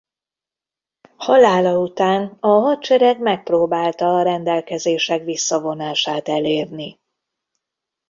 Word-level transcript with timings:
Halála 1.17 1.77
után 1.79 2.37
a 2.39 2.47
hadsereg 2.47 3.19
megpróbálta 3.19 4.15
a 4.17 4.21
rendelkezések 4.21 5.23
visszavonását 5.23 6.27
elérni. 6.27 6.99